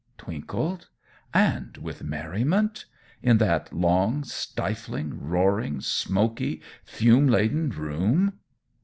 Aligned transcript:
Twinkled? 0.17 0.87
and 1.31 1.77
with 1.77 2.01
merriment? 2.03 2.85
in 3.21 3.37
that 3.37 3.71
long, 3.71 4.23
stifling, 4.23 5.21
roaring, 5.21 5.79
smoky, 5.79 6.63
fume 6.83 7.27
laden 7.27 7.69
room? 7.69 8.39